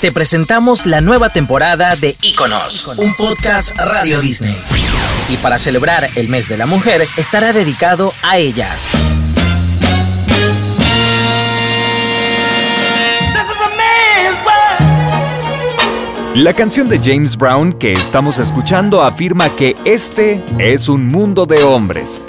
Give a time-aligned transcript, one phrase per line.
[0.00, 4.56] te presentamos la nueva temporada de Iconos, un podcast Radio Disney.
[5.28, 8.92] Y para celebrar el mes de la mujer, estará dedicado a ellas.
[16.34, 21.62] La canción de James Brown que estamos escuchando afirma que este es un mundo de
[21.62, 22.22] hombres.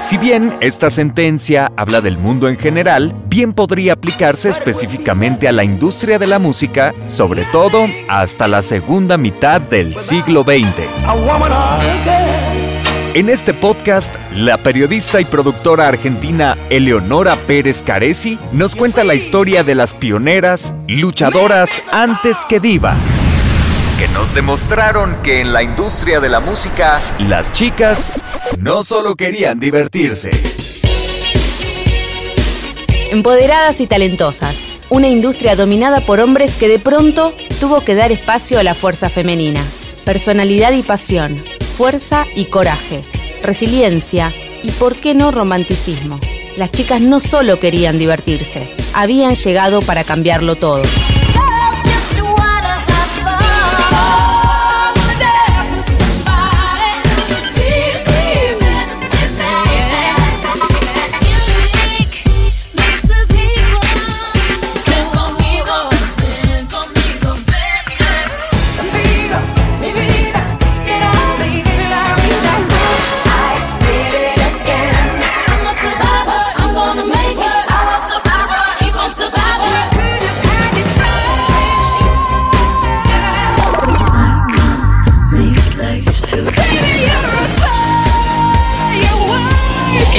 [0.00, 5.62] Si bien esta sentencia habla del mundo en general, bien podría aplicarse específicamente a la
[5.62, 10.88] industria de la música, sobre todo hasta la segunda mitad del siglo XX.
[13.12, 19.64] En este podcast, la periodista y productora argentina Eleonora Pérez Caresi nos cuenta la historia
[19.64, 23.14] de las pioneras, luchadoras antes que divas
[24.00, 28.14] que nos demostraron que en la industria de la música, las chicas
[28.58, 30.30] no solo querían divertirse.
[33.10, 38.58] Empoderadas y talentosas, una industria dominada por hombres que de pronto tuvo que dar espacio
[38.58, 39.62] a la fuerza femenina.
[40.06, 41.44] Personalidad y pasión,
[41.76, 43.04] fuerza y coraje,
[43.42, 46.18] resiliencia y, por qué no, romanticismo.
[46.56, 50.84] Las chicas no solo querían divertirse, habían llegado para cambiarlo todo.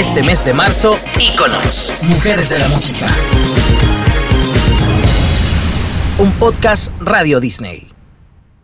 [0.00, 3.06] Este mes de marzo, Íconos, Mujeres de la Música.
[6.18, 7.89] Un podcast Radio Disney.